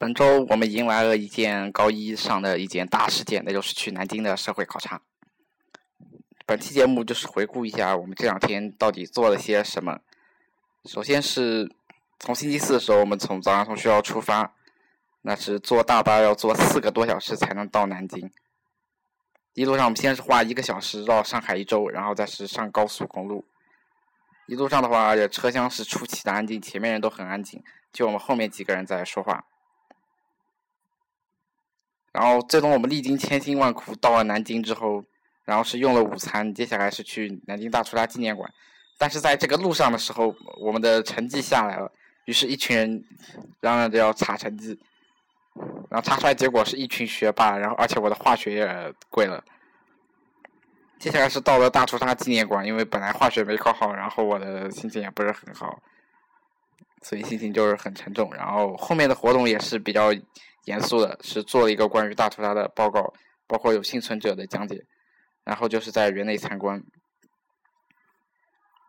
[0.00, 5.02] 本周我们迎来了一件高一上的一件大事件，那就是去南京的社会考察。
[6.46, 9.98] 本期节目就是回顾一下我们这两天到底做了些什么。
[10.86, 11.70] 首先是
[12.18, 14.54] 从星期四的时候，我们从早上从学校出发，
[15.20, 18.30] 那是坐大巴要坐四个多小时才能到南京。
[19.52, 23.44] 一路上我们先是花一个小时绕上海一周，然后再是上高速公路。
[24.46, 27.62] 一路上的话，车厢是出奇的安静，前面人都很安静，
[27.92, 29.44] 就我们后面几个人在说话。
[32.12, 35.02] 然后最终我们历经千辛万苦到了南京之后，
[35.44, 38.52] 然后是用了午餐，接下来是去南京大屠杀纪念馆。
[38.98, 41.90] 但是在这个路上的时候，我们的成绩下来了，
[42.26, 43.04] 于是，一群人
[43.60, 44.78] 嚷嚷着要查成绩，
[45.88, 49.42] 然后查出来结果是一群学霸，然后而且我的化学也跪了。
[50.98, 55.80] 接下来是到了大屠杀纪念馆，因为本来化学没考好，然后我的心情也不是很好，
[57.00, 58.30] 所以心情就是很沉重。
[58.34, 60.12] 然后后面的活动也是比较
[60.64, 63.12] 严肃的，是做了一个关于大屠杀的报告，
[63.46, 64.84] 包括有幸存者的讲解，
[65.44, 66.82] 然后就是在园内参观。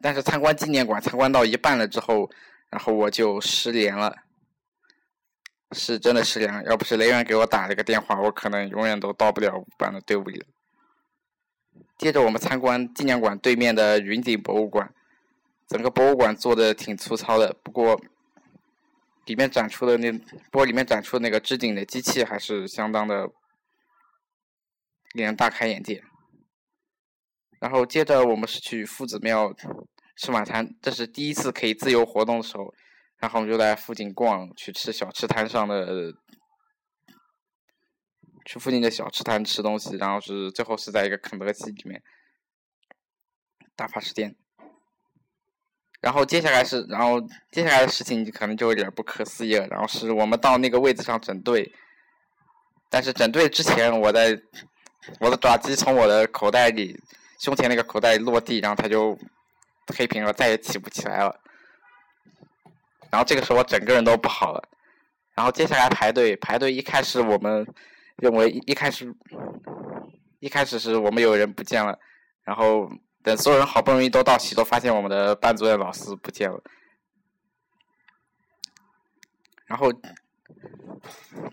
[0.00, 2.30] 但是参观纪念馆参观到一半了之后，
[2.68, 4.14] 然后我就失联了，
[5.72, 6.62] 是真的失联了。
[6.64, 10.46] 要不是雷源给我打了个电话，我可能永远都到不了五班的队伍里了。
[11.96, 14.92] 接着我们参观纪念馆对面的云顶博物馆，
[15.66, 17.98] 整个博物馆做的挺粗糙的，不过
[19.26, 23.30] 里面展出的那不过里面展出的那个织锦的机器还是相当的
[25.12, 26.02] 令人大开眼界。
[27.60, 29.54] 然后接着我们是去夫子庙
[30.16, 32.74] 吃晚餐，这是第一次可以自由活动的时候，
[33.18, 36.14] 然后我们就在附近逛，去吃小吃摊上的。
[38.46, 42.02] 去附近的小吃摊吃东西，然后是最后是在一个肯德基里面
[43.74, 44.36] 打发时间。
[46.04, 47.18] 然后接下来是，然后
[47.50, 49.66] 接下来的事情可能就有点不可思议了。
[49.68, 51.72] 然后是我们到那个位置上整队，
[52.90, 54.38] 但是整队之前，我的
[55.20, 56.94] 我的爪机从我的口袋里
[57.40, 59.18] 胸前那个口袋里落地，然后它就
[59.96, 61.34] 黑屏了，再也起不起来了。
[63.10, 64.62] 然后这个时候我整个人都不好了。
[65.34, 67.66] 然后接下来排队，排队一开始我们。
[68.18, 69.12] 认为一一开始，
[70.38, 71.98] 一开始是我们有人不见了，
[72.44, 72.88] 然后
[73.24, 76.62] 等所有人好不容易都到齐，都发现我们的班主任老师不见了，
[79.64, 79.90] 然后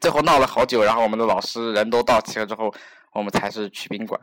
[0.01, 2.73] 最后闹了好久，然后我们的老师人都到齐了之后，
[3.13, 4.19] 我们才是去宾馆。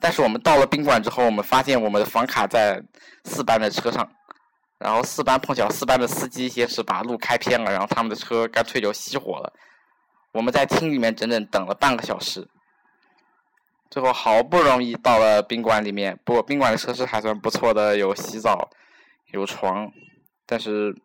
[0.00, 2.82] 但是我们到了宾馆之后，我们发现我们的房卡在
[3.24, 4.10] 四班的车上，
[4.78, 9.52] 然后四班碰巧四班的司机先是把路开偏了，然后他们的车干脆就熄火了。
[10.32, 12.48] 我们在厅里面整整等了半个小时，
[13.92, 16.18] 最后好不容易到了宾馆里面。
[16.24, 18.70] 不过宾馆的设施还算不错的，有洗澡，
[19.32, 19.92] 有床，
[20.46, 20.96] 但是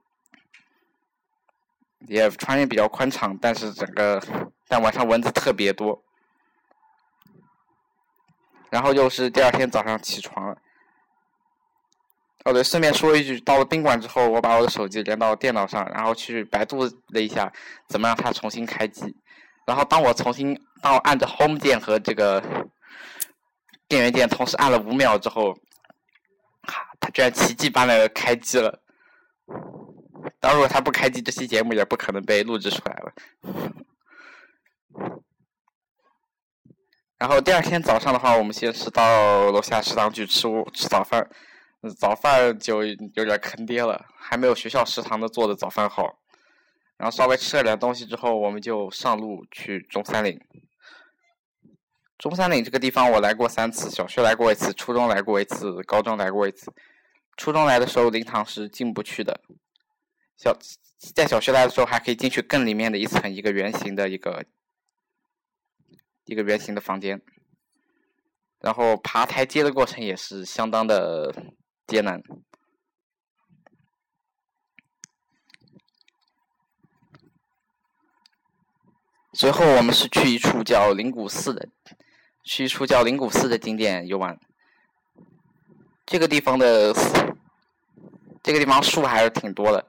[2.07, 3.37] 也床也比较宽敞。
[3.41, 4.23] 但是整个，
[4.69, 6.01] 但晚上蚊子特别多。
[8.69, 10.57] 然后又是第二天早上起床了。
[12.45, 17.51] 哦对，顺便说一句，到了宾馆之后，我把我的手机连到电脑上，然后去百度了一下
[17.89, 19.17] 怎么让它重新开机。
[19.65, 22.41] 然后当我重新当我按着 Home 键和这个
[23.87, 25.53] 电源键同时按了五秒之后，
[26.63, 28.81] 哈，它居然奇迹般的开机了。
[30.39, 33.13] 当如果它不开机，这期节目也不可能被录制出来了。
[37.17, 41.29] 然后第二天早上的话，我们先是到楼下食堂去吃吃早饭。
[41.97, 46.19] 早饭就有点坑爹了，还没有学校食堂的做的早饭好。
[46.97, 50.39] 然后稍微吃了点东西之后，我们就上路去中山陵。
[52.17, 56.73] 中山陵这个地方我来过三次，小学来过一次，初中来过一次，高中来过一次。
[57.35, 59.39] 初中来的时候灵堂是进不去的，
[60.37, 60.57] 小
[61.13, 64.45] 在小学来的时候还可以进去更里面的一层，一个圆形的一个
[66.25, 67.21] 一个圆形的房间。
[68.59, 71.53] 然后爬台阶的过程也是相当的。
[71.87, 72.21] 艰难。
[79.31, 81.69] 随后我们是去一处叫灵谷寺的，
[82.47, 84.39] 去一处叫灵谷寺的景点游玩。
[86.05, 86.93] 这个地方的
[88.41, 89.85] 这个地方树还是挺多的，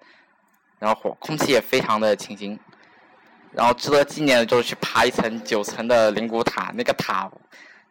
[0.80, 2.58] 然后空气也非常的清新。
[3.52, 7.30] 然后值得纪念的就是去爬一层九层的灵谷塔，那个塔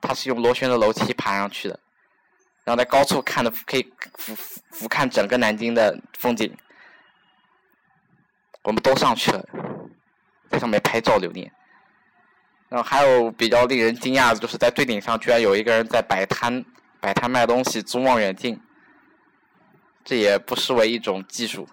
[0.01, 1.79] 它是用螺旋的楼梯爬上去的。
[2.63, 6.53] 然后在高处看的可以俯俯瞰整个南京的风景，
[8.63, 9.43] 我们都上去了，
[10.49, 11.49] 在上面拍照留念。
[12.69, 16.63] 然后还有比较令人惊讶的，就是在最顶上居然有一个人在摆摊，
[16.99, 18.61] 摆摊卖东西，租望远镜，
[20.03, 21.67] 这也不失为一种技术。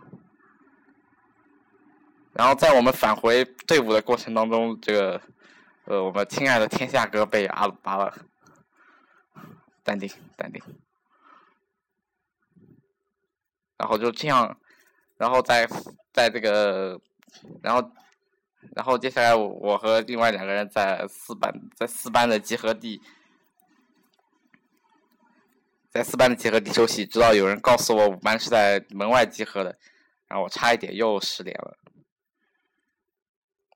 [2.33, 5.21] 然后在我们返回队伍的过程当中，这个
[5.85, 8.13] 呃，我们亲爱的天下哥被阿鲁巴了。
[9.83, 10.63] 淡定，淡定。
[13.77, 14.57] 然后就这样，
[15.19, 15.69] 然后在
[16.13, 16.99] 在这个，
[17.63, 17.93] 然后
[18.75, 23.01] 然后接下来我和另外两个人在四班在四班的集合地，
[25.91, 29.79] 在四班的集合地休息，直到有人告诉我五班是在门外集合的，
[30.29, 31.79] 然后我差一点又失联了。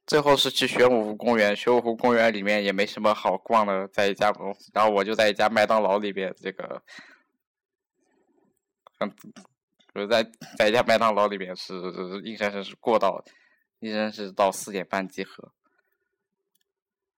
[0.06, 4.32] 最后是去玄武湖公园，玄武湖公园里面也没什么好逛的，在一家，
[4.72, 6.82] 然后我就在一家麦当劳里边，这个，
[9.00, 9.12] 嗯，
[9.92, 10.26] 我在
[10.56, 11.74] 在一家麦当劳里边是
[12.24, 13.22] 硬生生是过到，
[13.80, 15.52] 硬生是到四点半集合，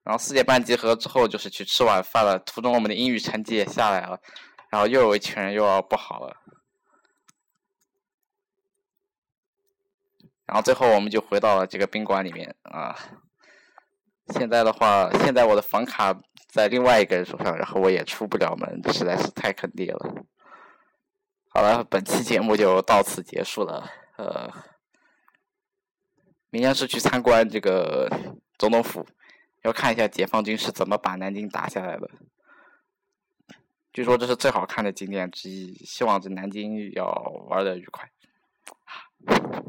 [0.02, 4.20] 然后四点半集合之后就是去吃晚饭了，途中我们的英语成绩也下来了，
[4.68, 6.36] 然后又有一群人又要不好了。
[10.46, 12.96] 然后最后我们就回到了这个宾馆里面啊。
[14.34, 16.14] 现在的话，现在我的房卡
[16.48, 20.24] 在另外一个人手上，然后我也出不了门，实在是太坑爹了。
[21.48, 23.90] 好了，本期节目就到此结束了。
[24.18, 24.48] 呃，
[26.50, 28.10] 明天是去参观这个
[28.58, 29.06] 总统府，
[29.62, 32.10] 要看一下解放军是怎么把南京打下来的。
[33.92, 37.06] 据说这是最好看的景点之一，希望这南京要
[37.48, 38.10] 玩的愉快。